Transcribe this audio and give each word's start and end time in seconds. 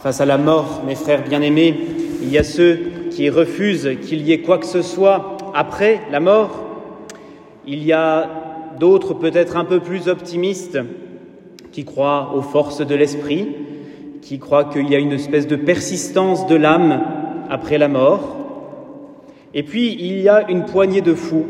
Face 0.00 0.22
à 0.22 0.24
la 0.24 0.38
mort, 0.38 0.82
mes 0.86 0.94
frères 0.94 1.22
bien-aimés, 1.22 1.74
il 2.22 2.32
y 2.32 2.38
a 2.38 2.42
ceux 2.42 2.78
qui 3.10 3.28
refusent 3.28 3.98
qu'il 4.00 4.22
y 4.22 4.32
ait 4.32 4.40
quoi 4.40 4.56
que 4.56 4.64
ce 4.64 4.80
soit 4.80 5.36
après 5.54 6.00
la 6.10 6.20
mort. 6.20 6.64
Il 7.66 7.84
y 7.84 7.92
a 7.92 8.26
d'autres 8.78 9.12
peut-être 9.12 9.58
un 9.58 9.66
peu 9.66 9.78
plus 9.80 10.08
optimistes 10.08 10.78
qui 11.70 11.84
croient 11.84 12.32
aux 12.34 12.40
forces 12.40 12.80
de 12.80 12.94
l'esprit, 12.94 13.48
qui 14.22 14.38
croient 14.38 14.64
qu'il 14.64 14.88
y 14.88 14.94
a 14.94 14.98
une 14.98 15.12
espèce 15.12 15.46
de 15.46 15.56
persistance 15.56 16.46
de 16.46 16.56
l'âme 16.56 17.02
après 17.50 17.76
la 17.76 17.88
mort. 17.88 18.38
Et 19.52 19.62
puis 19.62 19.98
il 20.00 20.18
y 20.22 20.30
a 20.30 20.50
une 20.50 20.64
poignée 20.64 21.02
de 21.02 21.12
fous 21.12 21.44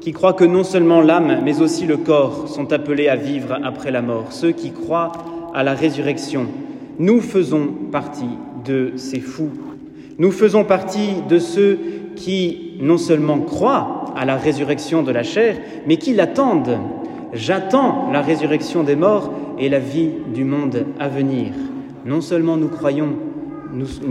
qui 0.00 0.12
croient 0.12 0.34
que 0.34 0.44
non 0.44 0.62
seulement 0.62 1.00
l'âme, 1.00 1.40
mais 1.42 1.60
aussi 1.60 1.86
le 1.86 1.96
corps 1.96 2.48
sont 2.48 2.72
appelés 2.72 3.08
à 3.08 3.16
vivre 3.16 3.58
après 3.64 3.90
la 3.90 4.00
mort, 4.00 4.26
ceux 4.30 4.52
qui 4.52 4.70
croient 4.70 5.10
à 5.52 5.64
la 5.64 5.74
résurrection. 5.74 6.46
Nous 6.98 7.20
faisons 7.20 7.68
partie 7.90 8.38
de 8.64 8.92
ces 8.96 9.20
fous. 9.20 9.50
Nous 10.18 10.30
faisons 10.30 10.64
partie 10.64 11.22
de 11.28 11.38
ceux 11.38 11.78
qui 12.14 12.74
non 12.80 12.98
seulement 12.98 13.40
croient 13.40 14.12
à 14.16 14.24
la 14.24 14.36
résurrection 14.36 15.02
de 15.02 15.10
la 15.10 15.24
chair, 15.24 15.56
mais 15.86 15.96
qui 15.96 16.14
l'attendent. 16.14 16.78
J'attends 17.32 18.12
la 18.12 18.22
résurrection 18.22 18.84
des 18.84 18.94
morts 18.94 19.32
et 19.58 19.68
la 19.68 19.80
vie 19.80 20.10
du 20.32 20.44
monde 20.44 20.86
à 21.00 21.08
venir. 21.08 21.48
Non 22.06 22.20
seulement 22.20 22.56
nous 22.56 22.68
croyons, 22.68 23.16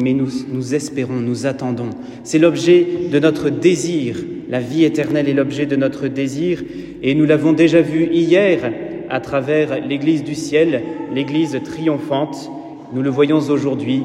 mais 0.01 0.13
nous, 0.13 0.73
espérons, 0.75 1.13
nous 1.13 1.45
attendons. 1.45 1.89
C'est 2.23 2.39
l'objet 2.39 2.85
de 3.11 3.19
notre 3.19 3.49
désir. 3.49 4.17
La 4.49 4.59
vie 4.59 4.83
éternelle 4.83 5.29
est 5.29 5.33
l'objet 5.33 5.65
de 5.65 5.77
notre 5.77 6.07
désir 6.07 6.61
et 7.01 7.15
nous 7.15 7.25
l'avons 7.25 7.53
déjà 7.53 7.81
vu 7.81 8.09
hier 8.11 8.71
à 9.09 9.19
travers 9.21 9.79
l'Église 9.85 10.23
du 10.23 10.35
ciel, 10.35 10.81
l'Église 11.13 11.59
triomphante. 11.63 12.51
Nous 12.93 13.01
le 13.01 13.09
voyons 13.09 13.39
aujourd'hui 13.39 14.03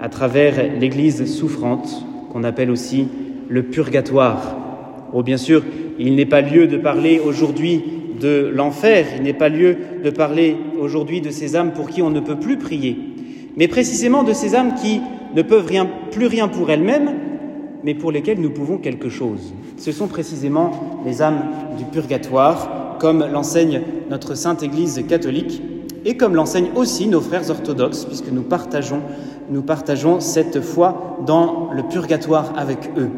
à 0.00 0.08
travers 0.08 0.54
l'Église 0.78 1.24
souffrante 1.24 2.06
qu'on 2.32 2.44
appelle 2.44 2.70
aussi 2.70 3.08
le 3.48 3.64
purgatoire. 3.64 4.56
Oh, 5.12 5.24
bien 5.24 5.36
sûr, 5.36 5.64
il 5.98 6.14
n'est 6.14 6.24
pas 6.24 6.40
lieu 6.40 6.68
de 6.68 6.76
parler 6.76 7.18
aujourd'hui 7.18 7.82
de 8.20 8.48
l'enfer, 8.54 9.06
il 9.16 9.24
n'est 9.24 9.32
pas 9.32 9.48
lieu 9.48 9.76
de 10.04 10.10
parler 10.10 10.56
aujourd'hui 10.78 11.20
de 11.20 11.30
ces 11.30 11.56
âmes 11.56 11.72
pour 11.72 11.88
qui 11.88 12.00
on 12.00 12.10
ne 12.10 12.20
peut 12.20 12.38
plus 12.38 12.58
prier, 12.58 12.96
mais 13.56 13.66
précisément 13.66 14.22
de 14.22 14.32
ces 14.32 14.54
âmes 14.54 14.76
qui 14.80 15.00
ne 15.34 15.42
peuvent 15.42 15.68
plus 16.12 16.26
rien 16.26 16.46
pour 16.46 16.70
elles-mêmes, 16.70 17.10
mais 17.82 17.94
pour 17.94 18.12
lesquelles 18.12 18.40
nous 18.40 18.50
pouvons 18.50 18.78
quelque 18.78 19.08
chose. 19.08 19.52
Ce 19.76 19.90
sont 19.90 20.06
précisément 20.06 21.02
les 21.04 21.22
âmes 21.22 21.42
du 21.76 21.84
purgatoire, 21.86 22.98
comme 23.00 23.26
l'enseigne 23.32 23.80
notre 24.10 24.36
Sainte 24.36 24.62
Église 24.62 25.02
catholique 25.08 25.60
et 26.04 26.16
comme 26.16 26.34
l'enseignent 26.34 26.70
aussi 26.74 27.06
nos 27.06 27.20
frères 27.20 27.48
orthodoxes, 27.50 28.04
puisque 28.04 28.30
nous 28.30 28.42
partageons, 28.42 30.20
cette 30.20 30.60
foi 30.60 31.18
dans 31.26 31.70
le 31.72 31.82
purgatoire 31.82 32.52
avec 32.56 32.90
eux. 32.96 33.10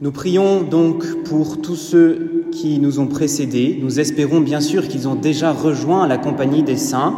Nous 0.00 0.12
prions 0.12 0.62
donc 0.62 1.24
pour 1.24 1.60
tous 1.60 1.76
ceux 1.76 2.44
qui 2.52 2.78
nous 2.78 3.00
ont 3.00 3.06
précédés. 3.06 3.78
Nous 3.82 4.00
espérons 4.00 4.40
bien 4.40 4.60
sûr 4.60 4.88
qu'ils 4.88 5.08
ont 5.08 5.14
déjà 5.14 5.52
rejoint 5.52 6.06
la 6.06 6.16
compagnie 6.16 6.62
des 6.62 6.76
saints, 6.76 7.16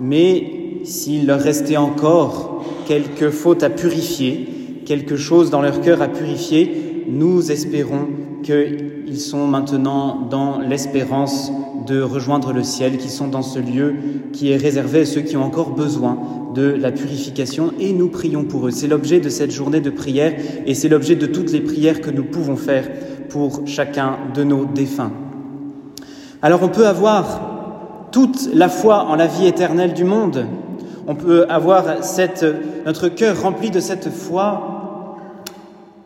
mais 0.00 0.80
s'il 0.84 1.26
leur 1.26 1.40
restait 1.40 1.76
encore 1.76 2.64
quelques 2.86 3.30
fautes 3.30 3.62
à 3.62 3.70
purifier, 3.70 4.82
quelque 4.86 5.16
chose 5.16 5.50
dans 5.50 5.60
leur 5.62 5.80
cœur 5.80 6.02
à 6.02 6.08
purifier, 6.08 7.04
nous 7.08 7.50
espérons 7.50 8.06
qu'ils 8.44 9.18
sont 9.18 9.46
maintenant 9.46 10.28
dans 10.30 10.58
l'espérance 10.58 11.50
de 11.86 12.00
rejoindre 12.00 12.52
le 12.52 12.62
ciel, 12.62 12.98
qui 12.98 13.08
sont 13.08 13.26
dans 13.26 13.42
ce 13.42 13.58
lieu 13.58 13.94
qui 14.32 14.52
est 14.52 14.56
réservé 14.56 15.00
à 15.00 15.06
ceux 15.06 15.22
qui 15.22 15.36
ont 15.36 15.42
encore 15.42 15.70
besoin 15.70 16.18
de 16.54 16.62
la 16.62 16.92
purification, 16.92 17.72
et 17.80 17.92
nous 17.92 18.08
prions 18.08 18.44
pour 18.44 18.68
eux. 18.68 18.70
C'est 18.70 18.86
l'objet 18.86 19.18
de 19.18 19.28
cette 19.28 19.50
journée 19.50 19.80
de 19.80 19.90
prière, 19.90 20.34
et 20.66 20.74
c'est 20.74 20.88
l'objet 20.88 21.16
de 21.16 21.26
toutes 21.26 21.50
les 21.50 21.60
prières 21.60 22.00
que 22.00 22.10
nous 22.10 22.24
pouvons 22.24 22.56
faire 22.56 22.88
pour 23.28 23.62
chacun 23.66 24.18
de 24.34 24.44
nos 24.44 24.64
défunts. 24.64 25.10
Alors 26.42 26.62
on 26.62 26.68
peut 26.68 26.86
avoir 26.86 28.08
toute 28.12 28.50
la 28.54 28.68
foi 28.68 29.06
en 29.06 29.16
la 29.16 29.26
vie 29.26 29.46
éternelle 29.46 29.94
du 29.94 30.04
monde, 30.04 30.46
on 31.06 31.14
peut 31.14 31.46
avoir 31.48 31.84
notre 32.86 33.08
cœur 33.08 33.42
rempli 33.42 33.70
de 33.70 33.80
cette 33.80 34.10
foi, 34.10 35.16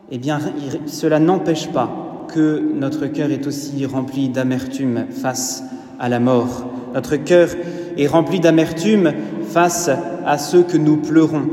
eh 0.09 0.17
bien 0.17 0.39
cela 0.87 1.19
n'empêche 1.19 1.67
pas 1.67 2.08
que 2.33 2.61
notre 2.73 3.07
cœur 3.07 3.31
est 3.31 3.47
aussi 3.47 3.85
rempli 3.85 4.29
d'amertume 4.29 5.05
face 5.09 5.63
à 5.99 6.09
la 6.09 6.19
mort. 6.19 6.65
Notre 6.93 7.17
cœur 7.17 7.49
est 7.97 8.07
rempli 8.07 8.39
d'amertume 8.39 9.11
face 9.49 9.89
à 10.25 10.37
ceux 10.37 10.63
que 10.63 10.77
nous 10.77 10.97
pleurons, 10.97 11.43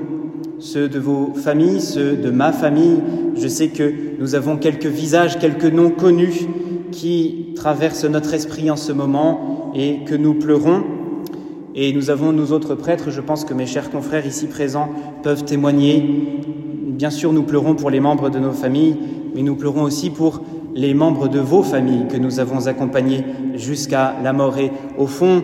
ceux 0.58 0.88
de 0.88 0.98
vos 0.98 1.34
familles, 1.34 1.80
ceux 1.80 2.16
de 2.16 2.30
ma 2.30 2.52
famille. 2.52 3.00
Je 3.36 3.48
sais 3.48 3.68
que 3.68 3.92
nous 4.18 4.34
avons 4.34 4.56
quelques 4.56 4.86
visages, 4.86 5.38
quelques 5.38 5.64
noms 5.64 5.90
connus 5.90 6.46
qui 6.92 7.52
traversent 7.56 8.04
notre 8.04 8.32
esprit 8.34 8.70
en 8.70 8.76
ce 8.76 8.92
moment 8.92 9.72
et 9.74 10.04
que 10.04 10.14
nous 10.14 10.34
pleurons. 10.34 10.84
Et 11.74 11.92
nous 11.92 12.08
avons, 12.08 12.32
nous 12.32 12.52
autres 12.52 12.74
prêtres, 12.74 13.10
je 13.10 13.20
pense 13.20 13.44
que 13.44 13.52
mes 13.52 13.66
chers 13.66 13.90
confrères 13.90 14.26
ici 14.26 14.46
présents 14.46 14.88
peuvent 15.22 15.44
témoigner. 15.44 16.40
Bien 16.86 17.10
sûr, 17.10 17.32
nous 17.32 17.42
pleurons 17.42 17.74
pour 17.74 17.90
les 17.90 18.00
membres 18.00 18.30
de 18.30 18.38
nos 18.38 18.52
familles, 18.52 18.96
mais 19.34 19.42
nous 19.42 19.56
pleurons 19.56 19.82
aussi 19.82 20.08
pour 20.08 20.42
les 20.76 20.92
membres 20.92 21.26
de 21.26 21.40
vos 21.40 21.62
familles 21.62 22.06
que 22.08 22.18
nous 22.18 22.38
avons 22.38 22.66
accompagnés 22.66 23.24
jusqu'à 23.54 24.14
la 24.22 24.32
mort. 24.32 24.58
Et 24.58 24.70
au 24.98 25.06
fond, 25.06 25.42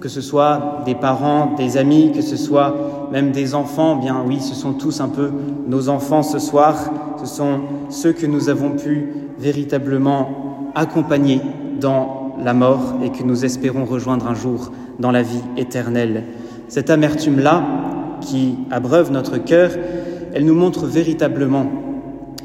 que 0.00 0.08
ce 0.08 0.22
soit 0.22 0.82
des 0.86 0.94
parents, 0.94 1.54
des 1.56 1.76
amis, 1.76 2.12
que 2.12 2.22
ce 2.22 2.36
soit 2.36 3.08
même 3.12 3.30
des 3.30 3.54
enfants, 3.54 3.96
bien 3.96 4.24
oui, 4.26 4.40
ce 4.40 4.54
sont 4.54 4.72
tous 4.72 5.00
un 5.00 5.08
peu 5.08 5.30
nos 5.68 5.88
enfants 5.88 6.22
ce 6.22 6.38
soir. 6.38 6.76
Ce 7.20 7.26
sont 7.26 7.60
ceux 7.90 8.12
que 8.12 8.26
nous 8.26 8.48
avons 8.48 8.70
pu 8.70 9.12
véritablement 9.38 10.70
accompagner 10.74 11.40
dans 11.78 12.34
la 12.42 12.54
mort 12.54 12.94
et 13.04 13.10
que 13.10 13.22
nous 13.22 13.44
espérons 13.44 13.84
rejoindre 13.84 14.26
un 14.26 14.34
jour 14.34 14.72
dans 14.98 15.10
la 15.10 15.22
vie 15.22 15.42
éternelle. 15.56 16.24
Cette 16.68 16.90
amertume-là, 16.90 17.62
qui 18.20 18.56
abreuve 18.70 19.12
notre 19.12 19.36
cœur, 19.36 19.70
elle 20.32 20.46
nous 20.46 20.54
montre 20.54 20.86
véritablement 20.86 21.66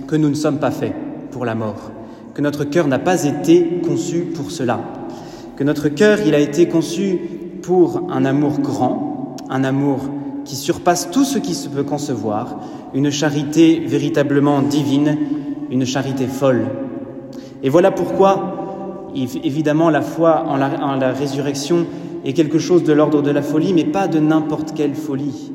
que 0.08 0.18
nous 0.18 0.29
ne 0.29 0.35
sommes 0.35 0.59
pas 0.59 0.72
faits 0.72 0.94
pour 1.31 1.46
la 1.46 1.56
mort 1.56 1.91
que 2.40 2.44
notre 2.46 2.64
cœur 2.64 2.88
n'a 2.88 3.00
pas 3.00 3.26
été 3.26 3.82
conçu 3.86 4.20
pour 4.34 4.50
cela, 4.50 4.80
que 5.58 5.64
notre 5.66 5.90
cœur, 5.90 6.20
il 6.26 6.34
a 6.34 6.40
été 6.40 6.70
conçu 6.70 7.20
pour 7.62 8.04
un 8.10 8.24
amour 8.24 8.62
grand, 8.62 9.36
un 9.50 9.66
amour 9.66 9.98
qui 10.46 10.56
surpasse 10.56 11.12
tout 11.12 11.26
ce 11.26 11.38
qui 11.38 11.54
se 11.54 11.68
peut 11.68 11.84
concevoir, 11.84 12.62
une 12.94 13.12
charité 13.12 13.82
véritablement 13.86 14.62
divine, 14.62 15.18
une 15.70 15.86
charité 15.86 16.28
folle. 16.28 16.68
Et 17.62 17.68
voilà 17.68 17.92
pourquoi, 17.92 19.10
évidemment, 19.44 19.90
la 19.90 20.02
foi 20.02 20.46
en 20.48 20.56
la, 20.56 20.82
en 20.82 20.96
la 20.96 21.12
résurrection 21.12 21.88
est 22.24 22.32
quelque 22.32 22.58
chose 22.58 22.86
de 22.86 22.94
l'ordre 22.94 23.22
de 23.22 23.32
la 23.32 23.42
folie, 23.42 23.74
mais 23.74 23.84
pas 23.84 24.08
de 24.08 24.20
n'importe 24.20 24.74
quelle 24.74 24.96
folie. 24.96 25.52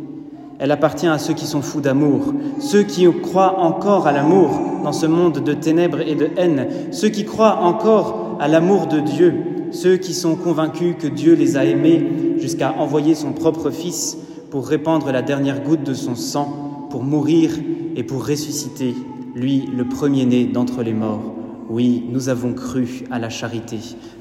Elle 0.58 0.70
appartient 0.70 1.06
à 1.06 1.18
ceux 1.18 1.34
qui 1.34 1.46
sont 1.46 1.62
fous 1.62 1.80
d'amour, 1.80 2.32
ceux 2.60 2.82
qui 2.82 3.06
croient 3.22 3.58
encore 3.58 4.06
à 4.06 4.12
l'amour 4.12 4.50
dans 4.84 4.92
ce 4.92 5.06
monde 5.06 5.42
de 5.42 5.52
ténèbres 5.52 6.00
et 6.00 6.14
de 6.14 6.28
haine, 6.36 6.68
ceux 6.92 7.08
qui 7.08 7.24
croient 7.24 7.58
encore 7.62 8.38
à 8.40 8.46
l'amour 8.46 8.86
de 8.86 9.00
Dieu, 9.00 9.34
ceux 9.72 9.96
qui 9.96 10.14
sont 10.14 10.36
convaincus 10.36 10.94
que 10.98 11.08
Dieu 11.08 11.34
les 11.34 11.56
a 11.56 11.64
aimés 11.64 12.36
jusqu'à 12.38 12.72
envoyer 12.78 13.14
son 13.14 13.32
propre 13.32 13.70
Fils 13.70 14.16
pour 14.50 14.68
répandre 14.68 15.10
la 15.10 15.22
dernière 15.22 15.62
goutte 15.62 15.82
de 15.82 15.94
son 15.94 16.14
sang, 16.14 16.86
pour 16.90 17.02
mourir 17.02 17.50
et 17.96 18.04
pour 18.04 18.26
ressusciter, 18.26 18.94
lui 19.34 19.68
le 19.76 19.88
premier-né 19.88 20.44
d'entre 20.44 20.84
les 20.84 20.92
morts. 20.92 21.34
Oui, 21.68 22.04
nous 22.12 22.28
avons 22.28 22.52
cru 22.52 23.04
à 23.10 23.18
la 23.18 23.30
charité, 23.30 23.78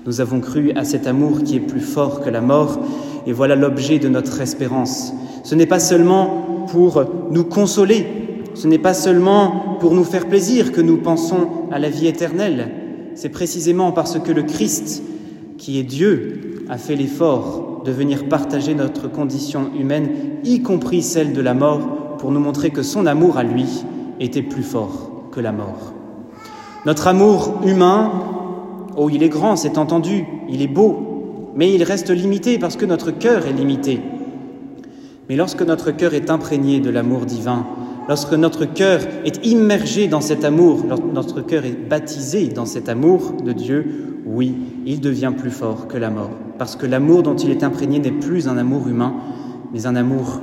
nous 0.08 0.22
avons 0.22 0.40
cru 0.40 0.72
à 0.72 0.86
cet 0.86 1.06
amour 1.06 1.44
qui 1.44 1.58
est 1.58 1.60
plus 1.60 1.82
fort 1.82 2.22
que 2.22 2.30
la 2.30 2.42
mort, 2.42 2.80
et 3.28 3.34
voilà 3.34 3.56
l'objet 3.56 4.00
de 4.00 4.08
notre 4.08 4.42
espérance. 4.42 5.14
Ce 5.44 5.56
n'est 5.56 5.66
pas 5.66 5.80
seulement 5.80 6.66
pour 6.70 7.04
nous 7.30 7.44
consoler, 7.44 8.08
ce 8.56 8.68
n'est 8.68 8.80
pas 8.80 8.94
seulement 8.94 9.78
pour 9.80 9.94
nous 9.94 10.04
faire 10.04 10.28
plaisir 10.28 10.72
que 10.72 10.82
nous 10.82 10.98
pensons 10.98 11.48
à 11.72 11.80
la 11.80 11.90
vie 11.90 12.08
éternelle, 12.08 12.70
c'est 13.16 13.30
précisément 13.30 13.92
parce 13.92 14.20
que 14.20 14.32
le 14.32 14.44
Christ, 14.44 15.04
qui 15.58 15.80
est 15.80 15.84
Dieu, 15.84 16.66
a 16.70 16.78
fait 16.78 16.96
l'effort 16.96 17.82
de 17.86 17.92
venir 17.92 18.28
partager 18.28 18.74
notre 18.74 19.12
condition 19.12 19.70
humaine, 19.78 20.10
y 20.44 20.62
compris 20.62 21.02
celle 21.02 21.34
de 21.34 21.42
la 21.42 21.54
mort, 21.54 22.18
pour 22.18 22.32
nous 22.32 22.40
montrer 22.40 22.70
que 22.70 22.84
son 22.84 23.06
amour 23.06 23.38
à 23.38 23.44
lui 23.44 23.84
était 24.20 24.42
plus 24.42 24.64
fort 24.64 25.28
que 25.32 25.42
la 25.42 25.52
mort. 25.52 25.94
Notre 26.86 27.08
amour 27.08 27.60
humain, 27.66 28.12
oh 28.96 29.10
il 29.10 29.24
est 29.24 29.30
grand, 29.30 29.56
c'est 29.56 29.78
entendu, 29.78 30.26
il 30.50 30.62
est 30.62 30.68
beau, 30.68 31.52
mais 31.56 31.74
il 31.74 31.84
reste 31.84 32.10
limité 32.10 32.58
parce 32.58 32.78
que 32.78 32.86
notre 32.86 33.12
cœur 33.12 33.46
est 33.46 33.54
limité. 33.54 34.00
Mais 35.34 35.38
lorsque 35.38 35.64
notre 35.64 35.90
cœur 35.90 36.14
est 36.14 36.30
imprégné 36.30 36.80
de 36.80 36.92
l'amour 36.92 37.26
divin, 37.26 37.66
lorsque 38.08 38.34
notre 38.34 38.66
cœur 38.66 39.00
est 39.26 39.44
immergé 39.44 40.08
dans 40.08 40.22
cet 40.22 40.46
amour, 40.46 40.86
lorsque 40.88 41.12
notre 41.12 41.42
cœur 41.42 41.66
est 41.66 41.72
baptisé 41.90 42.50
dans 42.50 42.68
cet 42.68 42.88
amour 42.88 43.34
de 43.44 43.52
Dieu, 43.52 44.20
oui, 44.28 44.54
il 44.86 45.02
devient 45.02 45.34
plus 45.36 45.50
fort 45.50 45.88
que 45.88 45.98
la 45.98 46.12
mort. 46.12 46.30
Parce 46.60 46.76
que 46.76 46.86
l'amour 46.86 47.24
dont 47.24 47.36
il 47.36 47.50
est 47.50 47.64
imprégné 47.64 47.98
n'est 47.98 48.12
plus 48.12 48.48
un 48.48 48.60
amour 48.60 48.88
humain, 48.88 49.16
mais 49.74 49.88
un 49.88 49.96
amour 49.96 50.40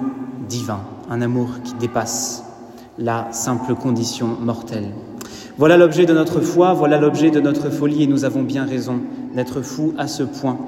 divin, 0.48 0.81
un 1.08 1.22
amour 1.22 1.50
qui 1.62 1.75
dépasse 1.75 2.42
la 2.98 3.28
simple 3.31 3.76
condition 3.76 4.26
mortelle. 4.40 4.88
Voilà 5.56 5.76
l'objet 5.76 6.04
de 6.04 6.14
notre 6.14 6.40
foi, 6.40 6.72
voilà 6.72 6.98
l'objet 6.98 7.31
de 7.31 7.38
notre 7.38 7.70
folie, 7.70 8.02
et 8.02 8.06
nous 8.08 8.25
avons 8.25 8.42
bien 8.42 8.64
raison 8.64 8.98
d'être 9.37 9.62
fous 9.62 9.94
à 9.98 10.08
ce 10.08 10.25
point. 10.25 10.58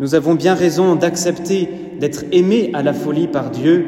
Nous 0.00 0.14
avons 0.14 0.34
bien 0.34 0.54
raison 0.54 0.96
d'accepter 0.96 1.68
d'être 2.00 2.24
aimés 2.32 2.70
à 2.74 2.82
la 2.82 2.92
folie 2.92 3.28
par 3.28 3.50
Dieu, 3.50 3.84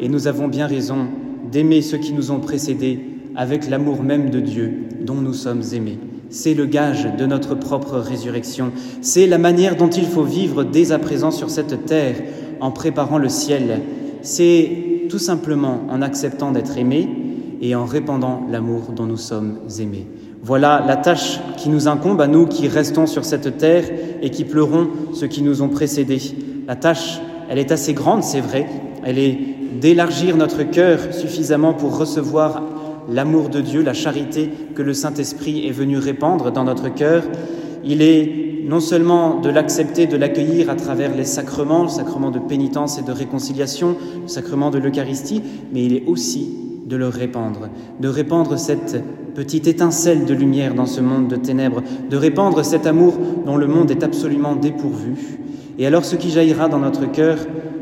et 0.00 0.08
nous 0.08 0.26
avons 0.26 0.48
bien 0.48 0.66
raison 0.66 1.06
d'aimer 1.50 1.82
ceux 1.82 1.98
qui 1.98 2.12
nous 2.12 2.30
ont 2.30 2.40
précédés 2.40 3.00
avec 3.34 3.68
l'amour 3.68 4.02
même 4.02 4.30
de 4.30 4.40
Dieu 4.40 4.84
dont 5.00 5.14
nous 5.14 5.32
sommes 5.32 5.62
aimés. 5.72 5.98
C'est 6.28 6.54
le 6.54 6.66
gage 6.66 7.08
de 7.16 7.26
notre 7.26 7.54
propre 7.54 7.98
résurrection. 7.98 8.72
C'est 9.00 9.26
la 9.26 9.38
manière 9.38 9.76
dont 9.76 9.88
il 9.88 10.06
faut 10.06 10.24
vivre 10.24 10.64
dès 10.64 10.92
à 10.92 10.98
présent 10.98 11.30
sur 11.30 11.50
cette 11.50 11.86
terre 11.86 12.16
en 12.60 12.72
préparant 12.72 13.18
le 13.18 13.28
ciel. 13.28 13.80
C'est 14.22 15.06
tout 15.08 15.18
simplement 15.18 15.82
en 15.88 16.02
acceptant 16.02 16.50
d'être 16.50 16.76
aimé 16.76 17.08
et 17.60 17.74
en 17.74 17.84
répandant 17.84 18.42
l'amour 18.50 18.92
dont 18.94 19.06
nous 19.06 19.16
sommes 19.16 19.60
aimés. 19.78 20.06
Voilà 20.46 20.84
la 20.86 20.94
tâche 20.94 21.40
qui 21.56 21.68
nous 21.68 21.88
incombe 21.88 22.20
à 22.20 22.28
nous 22.28 22.46
qui 22.46 22.68
restons 22.68 23.08
sur 23.08 23.24
cette 23.24 23.58
terre 23.58 23.82
et 24.22 24.30
qui 24.30 24.44
pleurons 24.44 24.86
ceux 25.12 25.26
qui 25.26 25.42
nous 25.42 25.60
ont 25.60 25.68
précédés. 25.68 26.20
La 26.68 26.76
tâche, 26.76 27.20
elle 27.50 27.58
est 27.58 27.72
assez 27.72 27.94
grande, 27.94 28.22
c'est 28.22 28.40
vrai. 28.40 28.68
Elle 29.02 29.18
est 29.18 29.36
d'élargir 29.80 30.36
notre 30.36 30.62
cœur 30.62 31.12
suffisamment 31.12 31.74
pour 31.74 31.98
recevoir 31.98 32.62
l'amour 33.10 33.48
de 33.48 33.60
Dieu, 33.60 33.82
la 33.82 33.92
charité 33.92 34.48
que 34.76 34.82
le 34.82 34.94
Saint-Esprit 34.94 35.66
est 35.66 35.72
venu 35.72 35.98
répandre 35.98 36.52
dans 36.52 36.62
notre 36.62 36.94
cœur. 36.94 37.24
Il 37.82 38.00
est 38.00 38.62
non 38.68 38.78
seulement 38.78 39.40
de 39.40 39.50
l'accepter, 39.50 40.06
de 40.06 40.16
l'accueillir 40.16 40.70
à 40.70 40.76
travers 40.76 41.12
les 41.16 41.24
sacrements, 41.24 41.82
le 41.82 41.88
sacrement 41.88 42.30
de 42.30 42.38
pénitence 42.38 43.00
et 43.00 43.02
de 43.02 43.10
réconciliation, 43.10 43.96
le 44.22 44.28
sacrement 44.28 44.70
de 44.70 44.78
l'Eucharistie, 44.78 45.42
mais 45.72 45.84
il 45.84 45.96
est 45.96 46.04
aussi 46.06 46.56
de 46.86 46.94
le 46.94 47.08
répandre, 47.08 47.68
de 47.98 48.06
répandre 48.06 48.56
cette 48.56 49.02
petite 49.36 49.66
étincelle 49.66 50.24
de 50.24 50.32
lumière 50.32 50.72
dans 50.72 50.86
ce 50.86 51.02
monde 51.02 51.28
de 51.28 51.36
ténèbres, 51.36 51.82
de 52.08 52.16
répandre 52.16 52.64
cet 52.64 52.86
amour 52.86 53.18
dont 53.44 53.58
le 53.58 53.66
monde 53.66 53.90
est 53.90 54.02
absolument 54.02 54.56
dépourvu. 54.56 55.38
Et 55.78 55.86
alors 55.86 56.06
ce 56.06 56.16
qui 56.16 56.30
jaillira 56.30 56.70
dans 56.70 56.78
notre 56.78 57.04
cœur, 57.12 57.36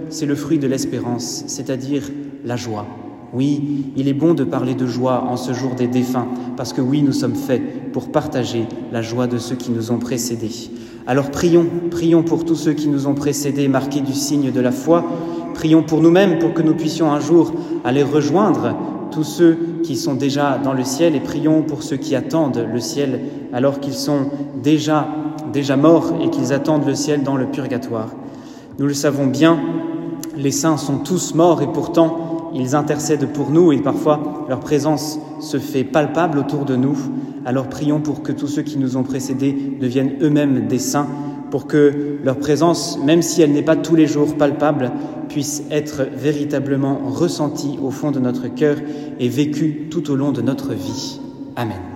c'est 0.08 0.26
le 0.26 0.34
fruit 0.34 0.58
de 0.58 0.66
l'espérance, 0.66 1.44
c'est-à-dire 1.46 2.10
la 2.44 2.56
joie, 2.56 2.86
oui, 3.32 3.84
il 3.96 4.08
est 4.08 4.14
bon 4.14 4.34
de 4.34 4.42
parler 4.42 4.74
de 4.74 4.86
joie 4.86 5.26
en 5.28 5.36
ce 5.36 5.52
jour 5.52 5.76
des 5.76 5.86
défunts, 5.86 6.26
parce 6.56 6.72
que 6.72 6.80
oui, 6.80 7.02
nous 7.02 7.12
sommes 7.12 7.36
faits 7.36 7.92
pour 7.92 8.10
partager 8.10 8.66
la 8.90 9.00
joie 9.00 9.28
de 9.28 9.38
ceux 9.38 9.54
qui 9.54 9.70
nous 9.70 9.92
ont 9.92 9.98
précédés. 9.98 10.70
Alors 11.06 11.30
prions, 11.30 11.66
prions 11.92 12.24
pour 12.24 12.44
tous 12.44 12.56
ceux 12.56 12.72
qui 12.72 12.88
nous 12.88 13.06
ont 13.06 13.14
précédés, 13.14 13.68
marqués 13.68 14.00
du 14.00 14.12
signe 14.12 14.50
de 14.50 14.60
la 14.60 14.72
foi. 14.72 15.04
Prions 15.54 15.84
pour 15.84 16.00
nous-mêmes, 16.00 16.40
pour 16.40 16.52
que 16.52 16.62
nous 16.62 16.74
puissions 16.74 17.12
un 17.12 17.20
jour 17.20 17.52
aller 17.84 18.02
rejoindre 18.02 18.74
tous 19.14 19.22
ceux 19.22 19.56
qui 19.84 19.96
sont 19.96 20.14
déjà 20.14 20.58
dans 20.58 20.72
le 20.72 20.82
ciel, 20.82 21.14
et 21.14 21.20
prions 21.20 21.62
pour 21.62 21.84
ceux 21.84 21.96
qui 21.96 22.16
attendent 22.16 22.66
le 22.72 22.80
ciel 22.80 23.20
alors 23.52 23.78
qu'ils 23.78 23.94
sont 23.94 24.26
déjà, 24.60 25.08
déjà 25.52 25.76
morts 25.76 26.14
et 26.20 26.30
qu'ils 26.30 26.52
attendent 26.52 26.84
le 26.84 26.96
ciel 26.96 27.22
dans 27.22 27.36
le 27.36 27.46
purgatoire. 27.46 28.08
Nous 28.80 28.86
le 28.86 28.94
savons 28.94 29.28
bien, 29.28 29.60
les 30.36 30.50
saints 30.50 30.76
sont 30.76 30.98
tous 30.98 31.34
morts 31.34 31.62
et 31.62 31.68
pourtant 31.68 32.50
ils 32.54 32.74
intercèdent 32.74 33.32
pour 33.32 33.50
nous 33.50 33.70
et 33.70 33.78
parfois 33.78 34.46
leur 34.48 34.58
présence 34.58 35.20
se 35.40 35.58
fait 35.58 35.84
palpable 35.84 36.38
autour 36.38 36.64
de 36.64 36.74
nous. 36.74 36.96
Alors 37.44 37.68
prions 37.68 38.00
pour 38.00 38.22
que 38.22 38.32
tous 38.32 38.48
ceux 38.48 38.62
qui 38.62 38.78
nous 38.78 38.96
ont 38.96 39.04
précédés 39.04 39.76
deviennent 39.80 40.14
eux-mêmes 40.22 40.66
des 40.66 40.80
saints, 40.80 41.06
pour 41.54 41.68
que 41.68 42.18
leur 42.24 42.40
présence, 42.40 42.98
même 42.98 43.22
si 43.22 43.40
elle 43.40 43.52
n'est 43.52 43.62
pas 43.62 43.76
tous 43.76 43.94
les 43.94 44.08
jours 44.08 44.36
palpable, 44.36 44.90
puisse 45.28 45.62
être 45.70 46.02
véritablement 46.02 46.98
ressentie 47.04 47.78
au 47.80 47.92
fond 47.92 48.10
de 48.10 48.18
notre 48.18 48.48
cœur 48.48 48.78
et 49.20 49.28
vécue 49.28 49.86
tout 49.88 50.10
au 50.10 50.16
long 50.16 50.32
de 50.32 50.42
notre 50.42 50.72
vie. 50.74 51.20
Amen. 51.54 51.93